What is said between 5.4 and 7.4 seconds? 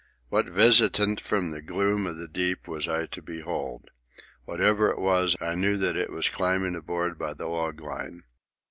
knew that it was climbing aboard by